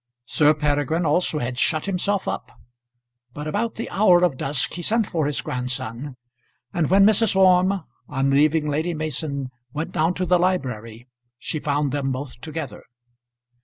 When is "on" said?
8.09-8.31